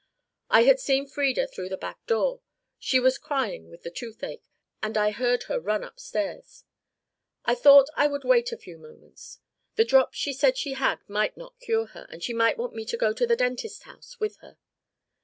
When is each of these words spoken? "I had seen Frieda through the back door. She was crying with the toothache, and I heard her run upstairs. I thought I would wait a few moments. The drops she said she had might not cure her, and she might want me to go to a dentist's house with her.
"I 0.49 0.63
had 0.63 0.79
seen 0.79 1.05
Frieda 1.07 1.45
through 1.45 1.69
the 1.69 1.77
back 1.77 2.03
door. 2.07 2.41
She 2.79 2.99
was 2.99 3.19
crying 3.19 3.69
with 3.69 3.83
the 3.83 3.91
toothache, 3.91 4.49
and 4.81 4.97
I 4.97 5.11
heard 5.11 5.43
her 5.43 5.59
run 5.59 5.83
upstairs. 5.83 6.63
I 7.45 7.53
thought 7.53 7.85
I 7.95 8.07
would 8.07 8.23
wait 8.23 8.51
a 8.51 8.57
few 8.57 8.79
moments. 8.79 9.41
The 9.75 9.85
drops 9.85 10.17
she 10.17 10.33
said 10.33 10.57
she 10.57 10.73
had 10.73 11.07
might 11.07 11.37
not 11.37 11.59
cure 11.59 11.85
her, 11.85 12.07
and 12.09 12.23
she 12.23 12.33
might 12.33 12.57
want 12.57 12.73
me 12.73 12.83
to 12.85 12.97
go 12.97 13.13
to 13.13 13.31
a 13.31 13.35
dentist's 13.35 13.83
house 13.83 14.19
with 14.19 14.37
her. 14.37 14.57